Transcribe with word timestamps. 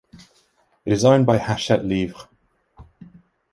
It 0.83 0.93
is 0.93 1.05
owned 1.05 1.27
by 1.27 1.37
Hachette 1.37 1.85
Livre. 1.85 2.27